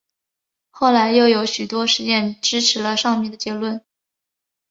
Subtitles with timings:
[0.71, 3.85] 后来又有许多实验支持了上面的结论。